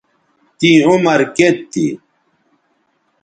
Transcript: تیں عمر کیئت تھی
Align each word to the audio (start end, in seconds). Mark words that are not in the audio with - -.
تیں 0.57 0.77
عمر 0.89 1.19
کیئت 1.35 1.57
تھی 1.71 1.85